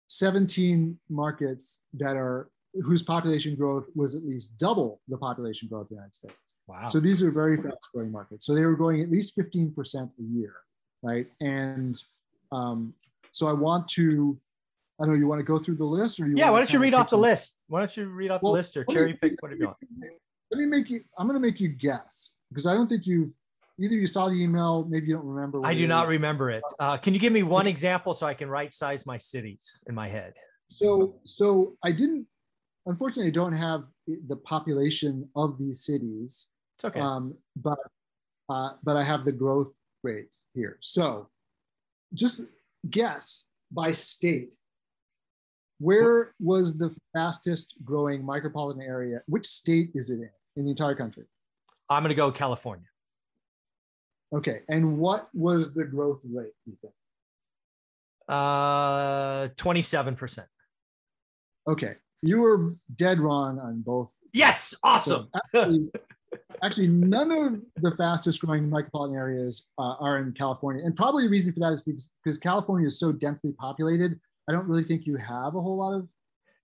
17 0.08 0.98
markets 1.10 1.82
that 1.96 2.16
are 2.16 2.50
whose 2.84 3.04
population 3.04 3.56
growth 3.56 3.88
was 3.96 4.16
at 4.16 4.24
least 4.24 4.58
double 4.58 5.02
the 5.08 5.18
population 5.18 5.68
growth 5.68 5.84
of 5.84 5.90
the 5.90 5.96
United 5.96 6.16
States. 6.16 6.56
Wow. 6.72 6.88
So 6.88 7.00
these 7.00 7.22
are 7.22 7.32
very 7.32 7.58
fast 7.58 7.90
growing 7.94 8.12
markets. 8.12 8.46
So 8.46 8.56
they 8.56 8.66
were 8.66 8.76
growing 8.76 9.02
at 9.02 9.12
least 9.12 9.36
15% 9.38 9.76
a 9.96 10.10
year, 10.24 10.56
right? 11.04 11.28
And 11.42 12.02
um, 12.52 12.94
so 13.32 13.48
I 13.48 13.54
want 13.54 13.90
to, 13.90 14.40
I 15.00 15.04
don't 15.04 15.14
know, 15.14 15.20
you 15.20 15.28
want 15.28 15.40
to 15.40 15.44
go 15.44 15.60
through 15.60 15.76
the 15.76 15.86
list 15.86 16.20
or 16.20 16.28
you 16.28 16.36
Yeah, 16.38 16.50
why 16.50 16.60
don't 16.60 16.72
you 16.72 16.80
read 16.80 16.94
off 16.94 17.08
the 17.08 17.18
some... 17.18 17.22
list? 17.22 17.60
Why 17.68 17.80
don't 17.80 17.98
you 17.98 18.06
read 18.06 18.32
off 18.32 18.42
well, 18.42 18.54
the 18.54 18.60
list 18.60 18.78
or 18.78 18.86
cherry 18.86 19.14
me, 19.14 19.20
pick 19.22 19.34
whatever 19.42 19.60
you 19.60 19.66
want? 19.66 19.78
Let 20.52 20.60
me 20.60 20.66
make 20.66 20.90
you, 20.90 21.04
I'm 21.18 21.28
going 21.28 21.42
to 21.42 21.46
make 21.46 21.60
you 21.60 21.70
guess 21.70 22.32
because 22.50 22.66
I 22.66 22.74
don't 22.74 22.88
think 22.88 23.06
you've 23.06 23.34
either 23.80 23.96
you 23.96 24.08
saw 24.08 24.30
the 24.30 24.36
email, 24.36 24.86
maybe 24.90 25.08
you 25.08 25.16
don't 25.16 25.26
remember. 25.26 25.62
I 25.66 25.74
do 25.74 25.88
not 25.88 26.08
remember 26.08 26.52
it. 26.52 26.64
Uh, 26.80 26.98
can 26.98 27.14
you 27.14 27.20
give 27.20 27.34
me 27.34 27.44
one 27.44 27.68
example 27.68 28.14
so 28.14 28.26
I 28.26 28.34
can 28.34 28.50
right 28.50 28.72
size 28.72 29.06
my 29.06 29.18
cities 29.18 29.80
in 29.88 29.96
my 29.96 30.08
head? 30.08 30.34
So, 30.70 31.16
so 31.26 31.76
I 31.84 31.92
didn't. 31.92 32.28
Unfortunately, 32.86 33.30
I 33.30 33.34
don't 33.34 33.54
have 33.54 33.84
the 34.28 34.36
population 34.38 35.28
of 35.36 35.58
these 35.58 35.84
cities. 35.84 36.48
It's 36.82 36.86
okay. 36.86 37.00
Um, 37.00 37.36
but 37.56 37.78
uh, 38.50 38.72
but 38.84 38.98
I 38.98 39.04
have 39.04 39.24
the 39.24 39.32
growth 39.32 39.72
rates 40.02 40.46
here. 40.56 40.78
So, 40.82 41.30
just 42.14 42.42
guess 42.90 43.46
by 43.72 43.92
state. 43.92 44.50
Where 45.78 46.34
was 46.40 46.78
the 46.78 46.96
fastest 47.16 47.76
growing 47.84 48.24
micropolitan 48.24 48.84
area? 48.84 49.22
Which 49.28 49.48
state 49.48 49.92
is 49.94 50.10
it 50.10 50.16
in 50.16 50.30
in 50.56 50.66
the 50.66 50.72
entire 50.72 50.96
country? 50.96 51.26
I'm 51.90 52.04
going 52.04 52.10
to 52.10 52.16
go 52.16 52.32
California. 52.32 52.88
Okay. 54.34 54.62
And 54.70 54.98
what 54.98 55.30
was 55.34 55.74
the 55.74 55.84
growth 55.84 56.22
rate, 56.24 56.54
you 56.66 56.78
think? 56.82 56.94
Uh, 58.28 59.50
27%. 59.50 60.46
Okay. 61.68 61.96
You 62.22 62.42
were 62.42 62.76
dead 62.96 63.20
wrong 63.20 63.60
on 63.60 63.82
both. 63.82 64.12
Yes. 64.34 64.76
Awesome. 64.84 65.30
So 65.54 65.68
actually, 66.64 66.88
none 66.88 67.32
of 67.32 67.62
the 67.82 67.96
fastest 67.96 68.42
growing 68.42 68.70
micropolitan 68.70 69.16
areas 69.16 69.68
uh, 69.78 69.96
are 70.00 70.20
in 70.20 70.34
California. 70.34 70.86
And 70.86 70.96
probably 70.96 71.24
the 71.24 71.30
reason 71.30 71.54
for 71.54 71.60
that 71.62 71.74
is 71.74 71.82
because, 71.82 72.10
because 72.24 72.38
California 72.38 72.88
is 72.88 73.00
so 73.00 73.12
densely 73.12 73.52
populated. 73.54 74.20
I 74.48 74.52
don't 74.52 74.68
really 74.68 74.84
think 74.84 75.06
you 75.06 75.18
have 75.18 75.56
a 75.56 75.62
whole 75.62 75.78
lot 75.78 75.94
of 75.94 76.08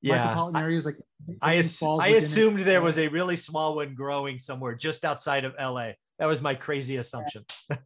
yeah, 0.02 0.34
micropolitan 0.36 0.62
areas. 0.62 0.86
Like 0.86 0.98
I, 1.42 1.52
I 1.54 2.08
assumed 2.10 2.62
it. 2.62 2.64
there 2.64 2.82
was 2.82 2.98
a 2.98 3.08
really 3.08 3.36
small 3.36 3.76
one 3.76 3.96
growing 3.96 4.40
somewhere 4.40 4.76
just 4.76 5.06
outside 5.06 5.46
of 5.46 5.54
LA. 5.60 5.92
That 6.20 6.28
was 6.28 6.42
my 6.42 6.56
crazy 6.56 6.98
assumption. 6.98 7.46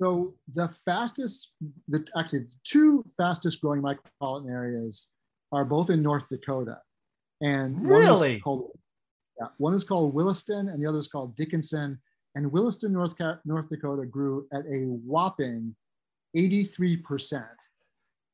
so 0.00 0.34
the 0.54 0.68
fastest, 0.84 1.52
the 1.88 2.06
actually 2.16 2.46
two 2.64 3.04
fastest 3.16 3.60
growing 3.60 3.82
micropolitan 3.82 4.50
areas 4.50 5.10
are 5.52 5.64
both 5.64 5.90
in 5.90 6.02
North 6.02 6.24
Dakota, 6.30 6.78
and 7.40 7.84
really, 7.84 8.40
called, 8.40 8.70
yeah, 9.40 9.48
one 9.58 9.74
is 9.74 9.84
called 9.84 10.14
Williston, 10.14 10.68
and 10.68 10.82
the 10.82 10.88
other 10.88 10.98
is 10.98 11.08
called 11.08 11.34
Dickinson. 11.34 11.98
And 12.34 12.52
Williston, 12.52 12.92
North 12.92 13.14
North 13.44 13.68
Dakota, 13.68 14.06
grew 14.06 14.46
at 14.52 14.60
a 14.66 14.84
whopping 14.84 15.74
eighty 16.34 16.64
three 16.64 16.96
percent. 16.96 17.44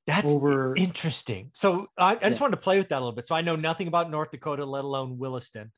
That's 0.06 0.32
over 0.32 0.74
interesting. 0.76 1.50
So 1.54 1.88
I, 1.96 2.12
I 2.12 2.14
just 2.14 2.38
yeah. 2.38 2.44
wanted 2.44 2.56
to 2.56 2.62
play 2.62 2.78
with 2.78 2.90
that 2.90 2.98
a 2.98 3.00
little 3.00 3.12
bit. 3.12 3.26
So 3.26 3.34
I 3.34 3.40
know 3.40 3.56
nothing 3.56 3.88
about 3.88 4.10
North 4.10 4.30
Dakota, 4.30 4.64
let 4.64 4.84
alone 4.84 5.18
Williston. 5.18 5.72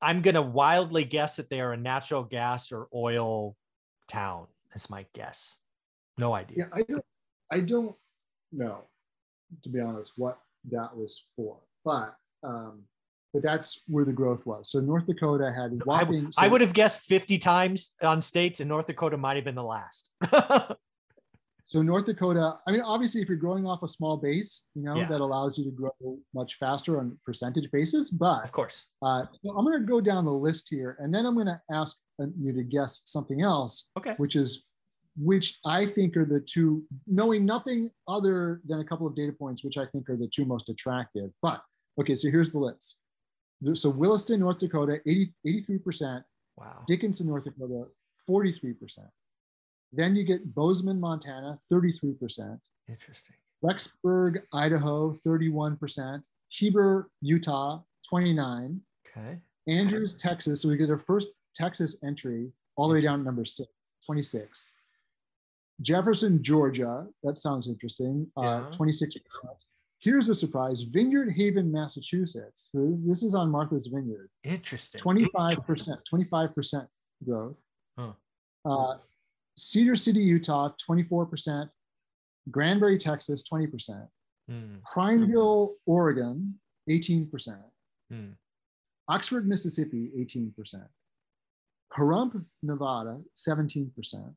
I'm 0.00 0.20
going 0.20 0.34
to 0.34 0.42
wildly 0.42 1.04
guess 1.04 1.36
that 1.36 1.48
they 1.48 1.60
are 1.60 1.72
a 1.72 1.76
natural 1.76 2.24
gas 2.24 2.72
or 2.72 2.88
oil 2.94 3.56
town. 4.08 4.46
That's 4.70 4.90
my 4.90 5.06
guess. 5.14 5.56
No 6.18 6.34
idea. 6.34 6.58
Yeah, 6.58 6.64
I 6.72 6.82
don't. 6.82 7.04
I 7.50 7.60
don't 7.60 7.94
know. 8.52 8.84
to 9.62 9.68
be 9.68 9.80
honest, 9.80 10.14
what 10.16 10.38
that 10.70 10.96
was 10.96 11.24
for. 11.36 11.56
But 11.84 12.16
um, 12.42 12.82
but 13.32 13.42
that's 13.42 13.80
where 13.86 14.04
the 14.04 14.12
growth 14.12 14.44
was. 14.46 14.70
So 14.70 14.80
North 14.80 15.06
Dakota 15.06 15.52
had 15.54 15.82
whopping. 15.84 16.30
I, 16.38 16.46
I 16.46 16.48
would 16.48 16.60
have 16.60 16.72
guessed 16.72 17.00
50 17.02 17.38
times 17.38 17.92
on 18.02 18.20
states, 18.22 18.60
and 18.60 18.68
North 18.68 18.86
Dakota 18.86 19.16
might 19.16 19.36
have 19.36 19.44
been 19.44 19.54
the 19.54 19.62
last. 19.64 20.10
so 21.66 21.80
North 21.80 22.04
Dakota, 22.04 22.58
I 22.66 22.72
mean, 22.72 22.82
obviously, 22.82 23.22
if 23.22 23.28
you're 23.28 23.38
growing 23.38 23.66
off 23.66 23.82
a 23.82 23.88
small 23.88 24.18
base, 24.18 24.66
you 24.74 24.82
know, 24.82 24.96
Yeah. 24.96 25.08
that 25.08 25.20
allows 25.20 25.56
you 25.56 25.64
to 25.64 25.70
grow 25.70 25.92
much 26.34 26.56
faster 26.58 26.98
on 26.98 27.18
percentage 27.24 27.70
basis. 27.70 28.10
But 28.10 28.44
of 28.44 28.52
course. 28.52 28.86
uh, 29.02 29.24
so 29.42 29.56
I'm 29.56 29.64
going 29.64 29.80
to 29.80 29.86
go 29.86 30.00
down 30.00 30.24
the 30.24 30.32
list 30.32 30.68
here, 30.68 30.96
and 31.00 31.14
then 31.14 31.24
I'm 31.24 31.34
going 31.34 31.46
to 31.46 31.60
ask 31.72 31.96
uh, 32.22 32.26
you 32.38 32.52
to 32.52 32.62
guess 32.62 33.02
something 33.06 33.40
else, 33.42 33.88
Okay. 33.98 34.14
which 34.18 34.36
is 34.36 34.64
which 35.18 35.58
I 35.66 35.84
think 35.84 36.16
are 36.16 36.24
the 36.24 36.40
two, 36.40 36.84
knowing 37.06 37.44
nothing 37.44 37.90
other 38.08 38.62
than 38.66 38.80
a 38.80 38.84
couple 38.84 39.06
of 39.06 39.14
data 39.14 39.30
points, 39.32 39.62
which 39.62 39.76
I 39.76 39.84
think 39.84 40.08
are 40.08 40.16
the 40.16 40.26
two 40.34 40.46
most 40.46 40.70
attractive. 40.70 41.30
But 41.42 41.60
okay, 42.00 42.14
so 42.14 42.30
here's 42.30 42.50
the 42.50 42.58
list. 42.58 42.96
So 43.74 43.90
Williston, 43.90 44.40
North 44.40 44.58
Dakota, 44.58 45.00
80, 45.06 45.32
83%, 45.46 46.22
Wow. 46.56 46.82
Dickinson, 46.86 47.28
North 47.28 47.44
Dakota, 47.44 47.84
43%. 48.28 48.98
Then 49.92 50.14
you 50.16 50.24
get 50.24 50.54
Bozeman, 50.54 51.00
Montana, 51.00 51.58
33%. 51.70 52.58
Interesting. 52.88 53.36
Rexburg, 53.64 54.42
Idaho, 54.52 55.12
31%. 55.26 56.22
Heber, 56.48 57.08
Utah, 57.20 57.80
29. 58.08 58.80
Okay. 59.06 59.38
Andrews, 59.68 60.16
Texas. 60.16 60.62
So 60.62 60.68
we 60.68 60.76
get 60.76 60.90
our 60.90 60.98
first 60.98 61.28
Texas 61.54 61.96
entry 62.04 62.50
all 62.76 62.88
the 62.88 62.94
way 62.94 63.00
down 63.00 63.20
to 63.20 63.24
number 63.24 63.44
six, 63.44 63.70
26. 64.06 64.72
Jefferson, 65.80 66.42
Georgia. 66.42 67.06
That 67.22 67.38
sounds 67.38 67.66
interesting. 67.68 68.30
Uh, 68.36 68.42
Yeah. 68.42 68.70
26%. 68.76 69.20
Here's 70.02 70.28
a 70.28 70.34
surprise 70.34 70.82
Vineyard 70.82 71.30
Haven, 71.36 71.70
Massachusetts. 71.70 72.70
This- 72.74 73.22
is 73.22 73.36
on 73.36 73.50
Martha's 73.50 73.86
Vineyard. 73.86 74.30
Interesting. 74.42 75.00
25%, 75.00 76.04
25% 76.04 76.88
growth. 77.24 77.56
Huh. 77.96 78.12
Uh, 78.64 78.98
Cedar 79.56 79.94
City, 79.94 80.20
Utah, 80.20 80.70
24%. 80.90 81.70
Granbury, 82.50 82.98
Texas, 82.98 83.44
20%. 83.48 84.08
Hmm, 84.48 84.76
Prineville, 84.92 85.76
Oregon, 85.86 86.58
18%. 86.90 87.70
hmm. 88.10 88.30
Oxford, 89.08 89.46
Mississippi, 89.46 90.10
18%. 90.16 90.88
Pahrump, 91.92 92.44
Nevada, 92.62 93.22
17%. 93.36 94.34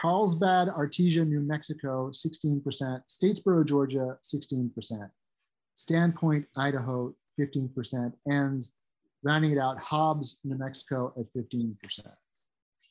Carlsbad, 0.00 0.68
Artesia, 0.68 1.26
New 1.26 1.40
Mexico, 1.40 2.10
16%. 2.10 2.62
Statesboro, 3.08 3.66
Georgia, 3.66 4.16
16%. 4.22 5.10
Sandpoint, 5.76 6.44
Idaho, 6.56 7.14
15%. 7.38 8.12
And 8.26 8.68
rounding 9.22 9.52
it 9.52 9.58
out, 9.58 9.78
Hobbs, 9.78 10.38
New 10.44 10.56
Mexico 10.56 11.12
at 11.18 11.26
15%. 11.32 11.76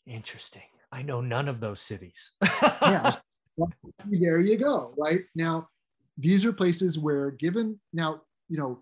Interesting. 0.05 0.63
I 0.91 1.01
know 1.01 1.21
none 1.21 1.47
of 1.47 1.59
those 1.59 1.81
cities. 1.81 2.31
Yeah. 2.81 3.15
Well, 3.57 3.71
there 4.05 4.39
you 4.39 4.55
go. 4.57 4.93
Right 4.97 5.21
now, 5.33 5.67
these 6.15 6.45
are 6.45 6.53
places 6.53 6.99
where, 6.99 7.31
given 7.31 7.79
now, 7.91 8.21
you 8.49 8.57
know, 8.57 8.79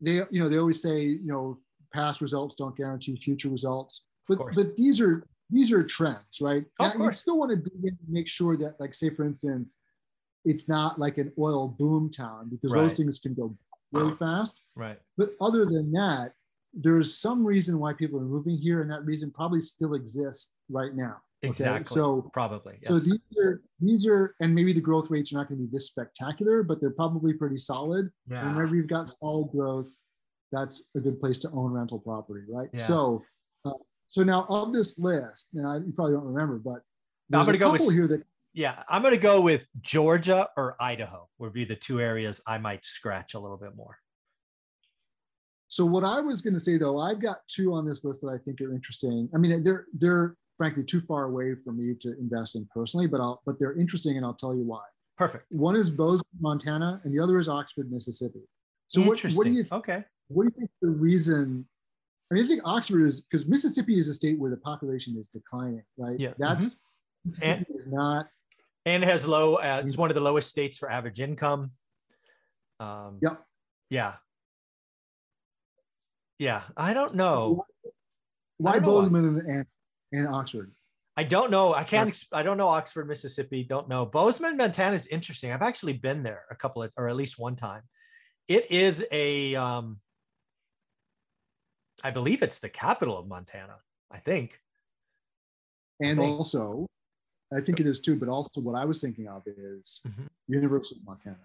they, 0.00 0.14
you 0.30 0.42
know, 0.42 0.48
they 0.48 0.56
always 0.56 0.80
say, 0.80 1.02
you 1.02 1.26
know, 1.26 1.58
past 1.92 2.22
results 2.22 2.56
don't 2.56 2.74
guarantee 2.74 3.16
future 3.16 3.50
results, 3.50 4.06
but 4.26 4.38
but 4.54 4.74
these 4.74 5.02
are 5.02 5.26
these 5.50 5.72
are 5.72 5.82
trends, 5.82 6.40
right? 6.40 6.64
Of 6.78 6.98
Now, 6.98 7.04
You 7.06 7.12
still 7.12 7.38
want 7.38 7.50
to 7.50 7.56
dig 7.56 7.72
in 7.82 7.88
and 7.88 8.08
make 8.08 8.28
sure 8.28 8.56
that, 8.56 8.78
like, 8.80 8.94
say, 8.94 9.10
for 9.10 9.24
instance, 9.24 9.78
it's 10.44 10.68
not 10.68 10.98
like 10.98 11.18
an 11.18 11.32
oil 11.38 11.68
boom 11.68 12.10
town 12.10 12.48
because 12.50 12.74
Right. 12.74 12.82
those 12.82 12.96
things 12.96 13.18
can 13.18 13.34
go 13.34 13.56
really 13.92 14.14
fast. 14.16 14.62
right. 14.76 14.98
But 15.16 15.34
other 15.40 15.64
than 15.66 15.92
that, 15.92 16.34
there's 16.72 17.16
some 17.18 17.44
reason 17.44 17.78
why 17.80 17.92
people 17.92 18.18
are 18.20 18.24
moving 18.24 18.56
here, 18.56 18.80
and 18.80 18.90
that 18.90 19.04
reason 19.04 19.30
probably 19.32 19.60
still 19.60 19.94
exists 19.94 20.52
right 20.68 20.94
now. 20.94 21.16
okay? 21.42 21.48
Exactly. 21.48 21.94
So 21.96 22.30
Probably. 22.32 22.78
Yes. 22.82 22.90
so 22.92 22.98
these 22.98 23.18
are 23.42 23.62
these 23.80 24.06
are, 24.06 24.34
and 24.40 24.54
maybe 24.54 24.72
the 24.74 24.80
growth 24.80 25.10
rates 25.10 25.32
are 25.32 25.36
not 25.36 25.48
going 25.48 25.58
to 25.58 25.66
be 25.66 25.70
this 25.72 25.86
spectacular, 25.86 26.62
but 26.62 26.80
they're 26.80 26.90
probably 26.92 27.32
pretty 27.32 27.56
solid. 27.56 28.10
yeah. 28.28 28.46
And 28.46 28.56
whenever 28.56 28.76
you've 28.76 28.86
got 28.88 29.12
solid 29.14 29.50
growth, 29.50 29.90
that's 30.52 30.88
a 30.94 31.00
good 31.00 31.18
place 31.18 31.38
to 31.40 31.50
own 31.52 31.72
rental 31.72 31.98
property, 31.98 32.44
right? 32.48 32.68
Yeah. 32.74 32.82
So, 32.82 33.22
uh, 33.64 33.72
so 34.10 34.22
now 34.22 34.46
of 34.48 34.72
this 34.72 34.98
list, 34.98 35.48
now 35.52 35.74
you 35.76 35.92
probably 35.94 36.14
don't 36.14 36.24
remember, 36.24 36.58
but 36.58 36.82
I'm 37.32 37.44
gonna 37.44 37.52
a 37.52 37.58
go 37.58 37.72
with- 37.72 37.92
here 37.92 38.08
that 38.08 38.22
Yeah, 38.52 38.82
I'm 38.88 39.02
going 39.02 39.14
to 39.14 39.20
go 39.20 39.40
with 39.40 39.68
Georgia 39.80 40.48
or 40.56 40.74
Idaho 40.80 41.28
would 41.38 41.52
be 41.52 41.64
the 41.64 41.76
two 41.76 42.00
areas 42.00 42.40
I 42.48 42.58
might 42.58 42.84
scratch 42.84 43.34
a 43.34 43.38
little 43.38 43.56
bit 43.56 43.76
more. 43.76 43.98
So 45.68 45.86
what 45.86 46.02
I 46.02 46.20
was 46.20 46.40
going 46.40 46.54
to 46.54 46.60
say 46.60 46.76
though, 46.76 46.98
I've 46.98 47.20
got 47.20 47.46
two 47.46 47.72
on 47.74 47.86
this 47.86 48.02
list 48.02 48.22
that 48.22 48.28
I 48.28 48.38
think 48.38 48.60
are 48.60 48.72
interesting. 48.74 49.28
I 49.32 49.38
mean, 49.38 49.62
they're 49.62 49.86
they're 49.94 50.34
frankly 50.58 50.82
too 50.82 51.00
far 51.00 51.24
away 51.24 51.54
for 51.54 51.72
me 51.72 51.94
to 52.00 52.18
invest 52.18 52.56
in 52.56 52.66
personally, 52.74 53.06
but 53.06 53.20
I'll 53.20 53.40
but 53.46 53.58
they're 53.60 53.78
interesting, 53.78 54.16
and 54.16 54.26
I'll 54.26 54.34
tell 54.34 54.54
you 54.54 54.64
why. 54.64 54.82
Perfect. 55.16 55.44
One 55.50 55.76
is 55.76 55.88
Bozeman, 55.88 56.24
Montana, 56.40 57.00
and 57.04 57.14
the 57.14 57.22
other 57.22 57.38
is 57.38 57.48
Oxford, 57.48 57.92
Mississippi. 57.92 58.40
So 58.88 59.02
what, 59.02 59.10
Interesting. 59.10 59.36
what 59.38 59.44
do 59.44 59.52
you 59.52 59.64
okay. 59.70 60.04
what 60.26 60.42
do 60.42 60.48
you 60.52 60.58
think 60.58 60.70
the 60.82 60.88
reason? 60.88 61.66
I 62.30 62.34
mean, 62.34 62.44
I 62.44 62.46
think 62.46 62.62
Oxford 62.64 63.06
is 63.06 63.22
because 63.22 63.46
Mississippi 63.48 63.98
is 63.98 64.06
a 64.08 64.14
state 64.14 64.38
where 64.38 64.50
the 64.50 64.56
population 64.56 65.16
is 65.18 65.28
declining, 65.28 65.82
right? 65.96 66.18
Yeah. 66.18 66.34
that's 66.38 66.76
Mm-hmm. 67.28 67.42
And- 67.44 67.66
is 67.74 67.86
not. 67.86 68.26
And 68.86 69.04
has 69.04 69.26
low. 69.26 69.56
Uh, 69.56 69.82
it's 69.84 69.98
one 69.98 70.10
of 70.10 70.14
the 70.14 70.22
lowest 70.22 70.48
states 70.48 70.78
for 70.78 70.90
average 70.90 71.20
income. 71.20 71.72
Um, 72.78 73.18
Yep. 73.20 73.44
Yeah. 73.90 74.14
Yeah. 76.38 76.62
I 76.78 76.94
don't 76.94 77.14
know. 77.14 77.66
Why 78.56 78.72
don't. 78.78 78.84
Bozeman 78.84 79.24
and, 79.26 79.42
and, 79.42 79.66
and 80.12 80.28
Oxford? 80.28 80.72
I 81.14 81.24
don't 81.24 81.50
know. 81.50 81.74
I 81.74 81.84
can't. 81.84 82.16
I 82.32 82.42
don't 82.42 82.56
know 82.56 82.68
Oxford, 82.68 83.06
Mississippi. 83.06 83.64
Don't 83.64 83.86
know. 83.88 84.06
Bozeman, 84.06 84.56
Montana 84.56 84.94
is 84.94 85.06
interesting. 85.08 85.52
I've 85.52 85.60
actually 85.60 85.92
been 85.92 86.22
there 86.22 86.44
a 86.50 86.54
couple 86.56 86.82
of, 86.82 86.90
or 86.96 87.08
at 87.08 87.16
least 87.16 87.38
one 87.38 87.56
time. 87.56 87.82
It 88.48 88.70
is 88.70 89.04
a. 89.12 89.54
Um, 89.56 89.98
I 92.02 92.10
believe 92.10 92.42
it's 92.42 92.58
the 92.58 92.68
capital 92.68 93.18
of 93.18 93.26
Montana. 93.26 93.76
I 94.10 94.18
think. 94.18 94.60
And 96.00 96.18
think- 96.18 96.38
also, 96.38 96.86
I 97.52 97.60
think 97.60 97.80
it 97.80 97.86
is 97.86 98.00
too. 98.00 98.16
But 98.16 98.28
also, 98.28 98.60
what 98.60 98.74
I 98.74 98.84
was 98.84 99.00
thinking 99.00 99.28
of 99.28 99.42
is 99.46 100.00
Mhm. 100.06 100.28
University 100.48 101.00
of 101.00 101.06
Montana. 101.06 101.38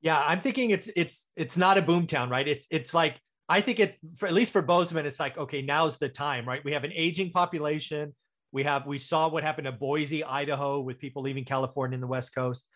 Yeah, 0.00 0.18
I'm 0.26 0.40
thinking 0.40 0.70
it's 0.70 0.88
it's 0.96 1.26
it's 1.36 1.56
not 1.56 1.76
a 1.78 1.82
boom 1.82 2.06
town, 2.06 2.30
right? 2.30 2.46
It's 2.46 2.66
it's 2.70 2.94
like 2.94 3.20
I 3.48 3.60
think 3.60 3.80
it 3.80 3.98
for 4.16 4.26
at 4.26 4.32
least 4.32 4.52
for 4.52 4.62
Bozeman, 4.62 5.06
it's 5.06 5.20
like 5.20 5.36
okay, 5.36 5.60
now's 5.62 5.98
the 5.98 6.08
time, 6.08 6.46
right? 6.46 6.64
We 6.64 6.72
have 6.72 6.84
an 6.84 6.92
aging 6.94 7.32
population. 7.32 8.14
We 8.52 8.64
have 8.64 8.86
we 8.86 8.98
saw 8.98 9.28
what 9.28 9.44
happened 9.44 9.66
to 9.66 9.72
Boise, 9.72 10.24
Idaho, 10.24 10.80
with 10.80 10.98
people 10.98 11.22
leaving 11.22 11.44
California 11.44 11.94
and 11.94 12.02
the 12.02 12.06
West 12.08 12.34
Coast. 12.34 12.66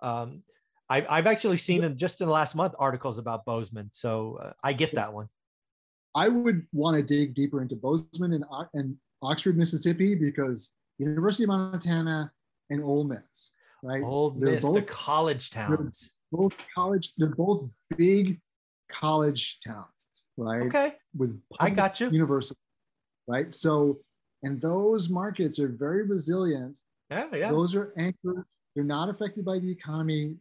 Um, 0.00 0.42
I, 0.88 1.04
I've 1.06 1.26
actually 1.26 1.58
seen 1.58 1.84
in 1.84 1.98
just 1.98 2.20
in 2.20 2.26
the 2.28 2.32
last 2.32 2.54
month 2.54 2.74
articles 2.78 3.18
about 3.18 3.44
Bozeman, 3.44 3.90
so 3.92 4.36
uh, 4.36 4.52
I 4.62 4.72
get 4.72 4.94
that 4.94 5.12
one. 5.12 5.28
I 6.18 6.28
would 6.28 6.66
want 6.72 6.96
to 6.96 7.02
dig 7.04 7.34
deeper 7.34 7.62
into 7.62 7.76
Bozeman 7.76 8.32
and, 8.32 8.44
and 8.74 8.96
Oxford, 9.22 9.56
Mississippi, 9.56 10.16
because 10.16 10.70
University 10.98 11.44
of 11.44 11.48
Montana 11.50 12.32
and 12.70 12.82
Ole 12.82 13.04
Miss, 13.04 13.52
right? 13.84 14.02
Old 14.02 14.40
They're 14.40 14.54
Miss, 14.54 14.64
the 14.64 14.82
college 14.82 15.50
towns. 15.50 16.10
both 16.32 16.56
college. 16.74 17.12
They're 17.18 17.28
both 17.28 17.68
big 17.96 18.40
college 18.90 19.60
towns, 19.64 20.24
right? 20.36 20.62
Okay, 20.62 20.94
With 21.16 21.40
I 21.60 21.70
got 21.70 22.00
you. 22.00 22.10
University, 22.10 22.58
right? 23.28 23.54
So, 23.54 23.98
and 24.42 24.60
those 24.60 25.08
markets 25.08 25.60
are 25.60 25.68
very 25.68 26.02
resilient. 26.02 26.80
Yeah, 27.12 27.28
yeah. 27.32 27.50
Those 27.52 27.76
are 27.76 27.92
anchored. 27.96 28.44
They're 28.74 28.82
not 28.82 29.08
affected 29.08 29.44
by 29.44 29.60
the 29.60 29.70
economy. 29.70 30.34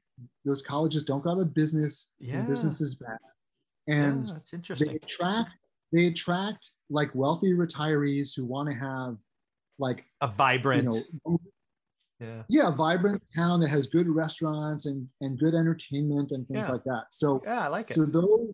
Those 0.43 0.63
colleges 0.63 1.03
don't 1.03 1.23
go 1.23 1.29
out 1.33 1.39
of 1.39 1.53
business. 1.53 2.09
Yeah. 2.19 2.41
business 2.41 2.81
is 2.81 2.95
bad, 2.95 3.19
and 3.87 4.25
yeah, 4.25 4.33
they 4.49 4.57
interesting. 4.57 4.95
attract 4.95 5.51
they 5.91 6.07
attract 6.07 6.71
like 6.89 7.13
wealthy 7.13 7.53
retirees 7.53 8.35
who 8.35 8.45
want 8.45 8.69
to 8.69 8.75
have 8.75 9.17
like 9.79 10.05
A 10.21 10.27
you 10.27 10.31
vibrant. 10.33 10.95
know 11.25 11.39
yeah. 12.19 12.41
yeah 12.49 12.71
vibrant 12.71 13.21
town 13.35 13.59
that 13.61 13.69
has 13.69 13.85
good 13.87 14.07
restaurants 14.07 14.85
and 14.87 15.07
and 15.21 15.37
good 15.39 15.53
entertainment 15.53 16.31
and 16.31 16.47
things 16.47 16.65
Yeah. 16.67 16.73
like 16.73 16.83
that 16.85 17.05
so 17.11 17.41
Yeah, 17.45 17.61
I 17.61 17.67
like 17.67 17.91
it. 17.91 17.95
so 17.95 18.05
those 18.05 18.51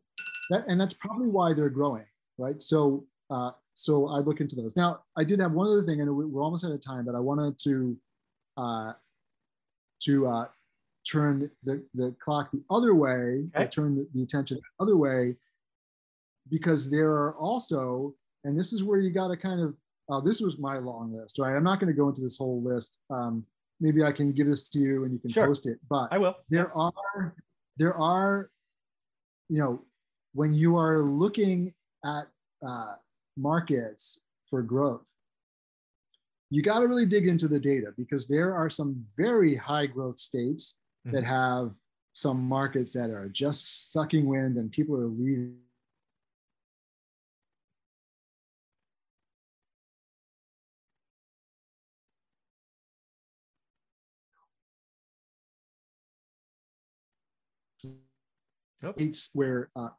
that 0.49 0.65
and 0.67 0.79
that's 0.79 0.93
probably 0.93 1.27
why 1.27 1.53
they're 1.53 1.69
growing 1.69 2.05
right 2.37 2.61
so 2.61 3.05
uh 3.29 3.51
so 3.73 4.07
i 4.09 4.17
look 4.19 4.41
into 4.41 4.55
those 4.57 4.75
now 4.75 4.99
i 5.15 5.23
did 5.23 5.39
have 5.39 5.53
one 5.53 5.67
other 5.67 5.83
thing 5.83 6.01
and 6.01 6.13
we- 6.15 6.25
we're 6.25 6.43
almost 6.43 6.65
out 6.65 6.71
of 6.73 6.81
time 6.81 7.05
but 7.05 7.15
i 7.15 7.19
wanted 7.19 7.57
to 7.59 7.97
uh 8.57 8.91
to 10.01 10.27
uh 10.27 10.45
turn 11.09 11.49
the 11.63 11.81
the 11.95 12.13
clock 12.23 12.51
the 12.51 12.61
other 12.69 12.93
way 12.95 13.09
or 13.55 13.61
Okay. 13.61 13.67
turn 13.67 13.95
the, 13.95 14.07
the 14.13 14.23
attention 14.23 14.57
the 14.57 14.83
other 14.83 14.97
way 14.97 15.35
because 16.53 16.81
there 16.95 17.11
are 17.21 17.33
also 17.49 18.13
and 18.45 18.53
this 18.59 18.71
is 18.75 18.83
where 18.87 18.99
you 18.99 19.09
got 19.21 19.29
to 19.29 19.37
kind 19.47 19.59
of 19.65 19.69
uh, 20.11 20.21
this 20.27 20.39
was 20.45 20.53
my 20.69 20.75
long 20.89 21.07
list 21.19 21.33
right 21.39 21.55
i'm 21.57 21.63
not 21.71 21.79
going 21.79 21.91
to 21.93 21.99
go 22.01 22.07
into 22.09 22.21
this 22.21 22.37
whole 22.37 22.61
list 22.71 22.91
um 23.09 23.35
maybe 23.85 24.01
I 24.09 24.13
can 24.19 24.31
give 24.37 24.47
this 24.47 24.63
to 24.73 24.79
you 24.79 25.03
and 25.03 25.11
you 25.13 25.19
can 25.19 25.29
Sure. 25.29 25.47
post 25.47 25.65
it. 25.71 25.77
But 25.89 26.07
I 26.15 26.17
will. 26.23 26.35
there 26.55 26.69
are 26.77 27.35
there 27.81 27.95
are 27.95 28.49
you 29.53 29.59
know 29.61 29.73
when 30.39 30.51
you 30.61 30.77
are 30.77 30.99
looking 31.23 31.73
at 32.15 32.25
uh, 32.69 32.93
markets 33.35 34.03
for 34.49 34.61
growth 34.61 35.09
you 36.49 36.61
got 36.61 36.79
to 36.81 36.87
really 36.87 37.07
dig 37.15 37.27
into 37.27 37.47
the 37.53 37.59
data 37.59 37.89
because 37.97 38.23
there 38.27 38.53
are 38.53 38.69
some 38.69 38.91
very 39.17 39.53
high 39.55 39.87
growth 39.95 40.19
states 40.19 40.63
that 41.13 41.23
Mhm. 41.23 41.33
have 41.39 41.65
some 42.13 42.39
markets 42.57 42.91
that 42.93 43.09
are 43.09 43.27
just 43.43 43.91
sucking 43.91 44.25
wind 44.33 44.53
and 44.59 44.71
people 44.77 44.95
are 44.95 45.07
leaving 45.23 45.57
Nope. 58.83 58.95
states 58.95 59.29
where 59.33 59.69
uh, 59.75 59.89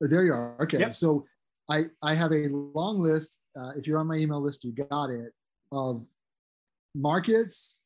there 0.00 0.24
you 0.24 0.32
are 0.32 0.56
okay 0.62 0.78
Yep. 0.78 0.94
so 0.94 1.26
i 1.68 1.86
i 2.02 2.14
have 2.14 2.32
a 2.32 2.48
long 2.48 3.00
list 3.02 3.40
uh, 3.60 3.72
if 3.76 3.86
you're 3.86 3.98
on 3.98 4.06
my 4.06 4.16
email 4.16 4.40
list 4.40 4.64
you 4.64 4.72
got 4.72 5.10
it 5.10 5.32
of 5.72 6.04
markets 6.94 7.78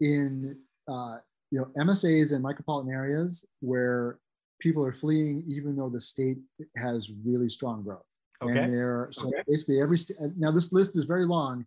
in 0.00 0.56
uh, 0.88 1.16
you 1.50 1.58
know 1.58 1.66
msas 1.84 2.32
and 2.32 2.44
micropolitan 2.44 2.92
areas 2.92 3.44
where 3.60 4.18
people 4.60 4.84
are 4.84 4.92
fleeing 4.92 5.42
even 5.48 5.74
though 5.76 5.88
the 5.88 6.00
state 6.00 6.38
has 6.76 7.10
really 7.24 7.48
strong 7.48 7.82
growth 7.82 8.06
Okay. 8.42 8.60
and 8.60 8.72
there 8.72 9.08
so 9.12 9.26
Okay. 9.28 9.42
basically 9.48 9.80
every 9.80 9.98
st- 9.98 10.18
now 10.38 10.50
this 10.50 10.72
list 10.72 10.96
is 10.96 11.04
very 11.04 11.26
long 11.26 11.64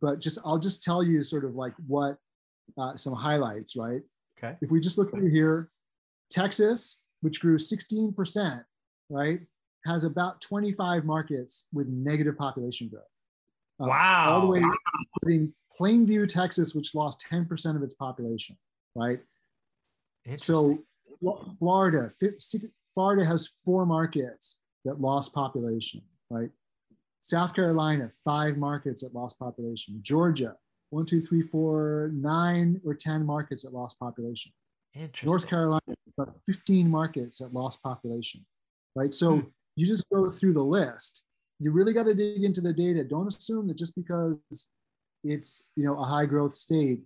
but 0.00 0.18
just 0.18 0.38
i'll 0.44 0.58
just 0.58 0.82
tell 0.82 1.02
you 1.02 1.22
sort 1.22 1.44
of 1.44 1.54
like 1.54 1.74
what 1.86 2.16
uh, 2.78 2.96
some 2.96 3.12
highlights 3.14 3.76
right 3.76 4.02
Okay. 4.38 4.56
if 4.60 4.70
we 4.70 4.80
just 4.80 4.98
look 4.98 5.10
through 5.10 5.30
here, 5.30 5.70
Texas, 6.30 6.98
which 7.20 7.40
grew 7.40 7.58
16%, 7.58 8.64
right, 9.10 9.40
has 9.84 10.04
about 10.04 10.40
25 10.40 11.04
markets 11.04 11.66
with 11.72 11.86
negative 11.88 12.36
population 12.36 12.88
growth. 12.88 13.04
Uh, 13.80 13.86
Wow. 13.88 14.28
All 14.30 14.40
the 14.42 14.46
way 14.46 14.62
including 15.22 15.52
Plainview, 15.78 16.26
Texas, 16.28 16.74
which 16.74 16.94
lost 16.94 17.24
10% 17.30 17.76
of 17.76 17.82
its 17.82 17.94
population, 17.94 18.56
right? 18.94 19.18
So 20.36 20.78
Florida, 21.58 22.10
Florida 22.94 23.24
has 23.24 23.48
four 23.64 23.84
markets 23.86 24.58
that 24.84 25.00
lost 25.00 25.34
population, 25.34 26.02
right? 26.30 26.50
South 27.20 27.54
Carolina, 27.54 28.10
five 28.24 28.56
markets 28.56 29.02
that 29.02 29.14
lost 29.14 29.38
population. 29.38 29.98
Georgia, 30.02 30.56
one, 30.90 31.06
two, 31.06 31.20
three, 31.20 31.42
four, 31.42 32.10
nine 32.14 32.80
or 32.84 32.94
10 32.94 33.26
markets 33.26 33.62
that 33.64 33.74
lost 33.74 33.98
population. 33.98 34.52
Interesting. 34.96 35.26
North 35.26 35.46
Carolina, 35.46 35.80
about 36.18 36.36
15 36.46 36.88
markets 36.90 37.38
that 37.38 37.52
lost 37.52 37.82
population, 37.82 38.44
right? 38.94 39.12
So 39.12 39.36
Hmm. 39.40 39.46
you 39.76 39.86
just 39.86 40.08
go 40.10 40.30
through 40.30 40.54
the 40.54 40.64
list. 40.64 41.22
You 41.58 41.70
really 41.70 41.92
got 41.92 42.04
to 42.04 42.14
dig 42.14 42.44
into 42.44 42.60
the 42.60 42.72
data. 42.72 43.04
Don't 43.04 43.26
assume 43.28 43.66
that 43.68 43.76
just 43.76 43.94
because 43.94 44.38
it's 45.24 45.68
you 45.76 45.84
know 45.84 45.98
a 45.98 46.04
high 46.04 46.26
growth 46.26 46.54
state 46.54 47.02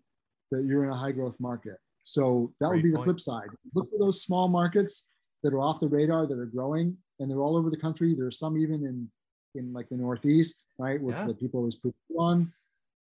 that 0.50 0.64
you're 0.64 0.84
in 0.84 0.90
a 0.90 0.96
high 0.96 1.12
growth 1.12 1.38
market. 1.40 1.78
So 2.02 2.52
that 2.60 2.68
Great 2.68 2.78
would 2.78 2.90
be 2.90 2.96
the 2.96 3.02
flip 3.02 3.20
side. 3.20 3.48
Look 3.74 3.90
for 3.90 3.98
those 3.98 4.22
small 4.22 4.48
markets 4.48 5.08
that 5.42 5.52
are 5.52 5.60
off 5.60 5.80
the 5.80 5.88
radar 5.88 6.26
that 6.26 6.38
are 6.38 6.46
growing, 6.46 6.96
and 7.18 7.30
they're 7.30 7.40
all 7.42 7.56
over 7.56 7.70
the 7.70 7.76
country. 7.76 8.14
There's 8.14 8.38
some 8.38 8.56
even 8.58 8.86
in 8.86 9.10
in 9.56 9.72
like 9.72 9.88
the 9.88 9.96
Northeast, 9.96 10.64
right, 10.78 11.00
where 11.02 11.16
Yeah. 11.16 11.26
that 11.26 11.40
people 11.40 11.58
always 11.58 11.74
put 11.74 11.94
on. 12.16 12.52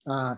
Uh, 0.06 0.36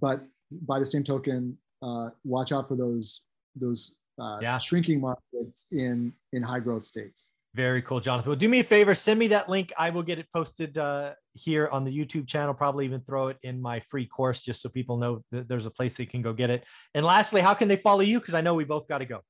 but 0.00 0.24
by 0.62 0.78
the 0.78 0.86
same 0.86 1.02
token, 1.02 1.58
uh, 1.82 2.10
watch 2.24 2.52
out 2.52 2.68
for 2.68 2.76
those 2.76 3.22
those 3.60 3.96
uh, 4.20 4.38
Yeah. 4.40 4.58
shrinking 4.58 5.00
markets 5.00 5.66
in 5.70 6.12
in 6.32 6.42
high 6.42 6.60
growth 6.60 6.84
states. 6.84 7.30
Very 7.54 7.82
cool, 7.82 7.98
Jonathan. 7.98 8.30
Well, 8.30 8.38
do 8.38 8.48
me 8.48 8.60
a 8.60 8.64
favor, 8.64 8.94
send 8.94 9.18
me 9.18 9.28
that 9.28 9.48
link. 9.48 9.72
I 9.76 9.90
will 9.90 10.02
get 10.02 10.18
it 10.18 10.26
posted 10.32 10.76
uh, 10.76 11.14
here 11.32 11.68
on 11.68 11.82
the 11.84 11.90
YouTube 11.90 12.26
channel. 12.28 12.52
Probably 12.54 12.84
even 12.84 13.00
throw 13.00 13.28
it 13.28 13.38
in 13.42 13.60
my 13.60 13.80
free 13.80 14.06
course 14.06 14.42
just 14.42 14.60
so 14.60 14.68
people 14.68 14.96
know 14.98 15.24
that 15.32 15.48
there's 15.48 15.66
a 15.66 15.70
place 15.70 15.94
they 15.94 16.06
can 16.06 16.22
go 16.22 16.32
get 16.32 16.50
it. 16.50 16.64
And 16.94 17.04
lastly, 17.04 17.40
how 17.40 17.54
can 17.54 17.66
they 17.66 17.76
follow 17.76 18.00
you? 18.00 18.20
Because 18.20 18.34
I 18.34 18.42
know 18.42 18.54
we 18.54 18.64
both 18.64 18.86
got 18.86 18.98
to 18.98 19.06
go. 19.06 19.22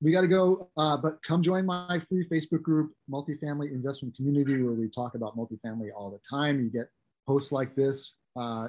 We 0.00 0.10
got 0.10 0.22
to 0.22 0.26
go, 0.26 0.68
uh, 0.76 0.96
but 0.96 1.22
come 1.22 1.42
join 1.42 1.64
my 1.64 2.00
free 2.08 2.26
Facebook 2.28 2.62
group, 2.62 2.92
Multifamily 3.10 3.72
Investment 3.72 4.16
Community, 4.16 4.60
where 4.62 4.74
we 4.74 4.88
talk 4.88 5.14
about 5.14 5.36
multifamily 5.36 5.90
all 5.96 6.10
the 6.10 6.20
time. 6.28 6.60
You 6.60 6.70
get 6.70 6.88
posts 7.26 7.52
like 7.52 7.76
this, 7.76 8.16
uh, 8.36 8.68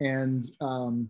and 0.00 0.44
um, 0.60 1.08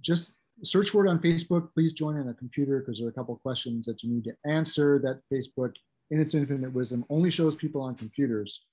just 0.00 0.34
search 0.64 0.90
for 0.90 1.04
it 1.06 1.08
on 1.10 1.18
Facebook. 1.18 1.72
Please 1.74 1.92
join 1.92 2.18
on 2.18 2.28
a 2.28 2.34
computer 2.34 2.80
because 2.80 2.98
there 2.98 3.06
are 3.06 3.10
a 3.10 3.14
couple 3.14 3.34
of 3.34 3.42
questions 3.42 3.86
that 3.86 4.02
you 4.02 4.10
need 4.10 4.24
to 4.24 4.34
answer. 4.44 4.98
That 4.98 5.20
Facebook, 5.32 5.74
in 6.10 6.20
its 6.20 6.34
infinite 6.34 6.72
wisdom, 6.72 7.04
only 7.10 7.30
shows 7.30 7.54
people 7.54 7.80
on 7.82 7.94
computers, 7.94 8.66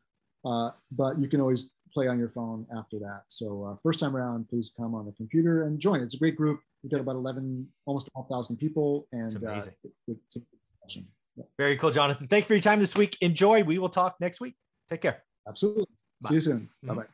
uh, 0.45 0.71
but 0.91 1.19
you 1.19 1.27
can 1.27 1.41
always 1.41 1.71
play 1.93 2.07
on 2.07 2.17
your 2.19 2.29
phone 2.29 2.65
after 2.77 2.97
that. 2.99 3.23
So 3.27 3.65
uh, 3.65 3.75
first 3.83 3.99
time 3.99 4.15
around, 4.15 4.47
please 4.49 4.71
come 4.75 4.95
on 4.95 5.05
the 5.05 5.11
computer 5.13 5.63
and 5.63 5.79
join. 5.79 6.01
It's 6.01 6.13
a 6.13 6.17
great 6.17 6.35
group. 6.35 6.59
We've 6.83 6.91
got 6.91 7.01
about 7.01 7.15
11, 7.15 7.67
almost 7.85 8.09
12,000 8.13 8.57
people, 8.57 9.07
and 9.11 9.31
It's 9.31 9.43
uh, 9.43 9.49
it- 9.83 9.91
it's 10.07 10.35
a 10.37 10.39
good 10.39 10.47
discussion. 10.79 11.07
Yeah, 11.35 11.43
Very 11.57 11.77
cool, 11.77 11.91
Jonathan. 11.91 12.27
Thanks 12.27 12.47
for 12.47 12.53
your 12.53 12.61
time 12.61 12.79
this 12.79 12.95
week. 12.95 13.17
Enjoy. 13.21 13.63
We 13.63 13.77
will 13.77 13.89
talk 13.89 14.15
next 14.19 14.41
week. 14.41 14.55
Take 14.89 15.01
care. 15.01 15.23
absolutely. 15.47 15.85
Bye. 16.21 16.29
See 16.29 16.35
you 16.35 16.41
soon. 16.41 16.69
Mhm. 16.83 16.87
Bye 16.87 16.93
bye. 16.95 17.11